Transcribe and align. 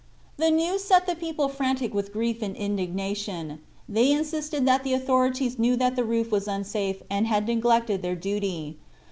The 0.37 0.49
news 0.49 0.83
set 0.83 1.05
the 1.05 1.13
people 1.15 1.47
frantic 1.47 1.93
with 1.93 2.11
grief 2.11 2.41
and 2.41 2.55
indignation. 2.55 3.59
They 3.87 4.11
insisted 4.11 4.65
that 4.65 4.83
the 4.83 4.93
authorities 4.95 5.59
knew 5.59 5.75
that 5.75 5.95
the 5.95 6.03
roof 6.03 6.31
was 6.31 6.47
unsafe 6.47 7.03
and 7.07 7.27
had 7.27 7.45
neglected 7.47 8.01
their 8.01 8.15
duty. 8.15 8.79